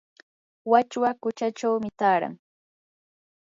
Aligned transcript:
wachwa 0.71 1.09
quchachawmi 1.21 1.89
taaran. 1.99 2.33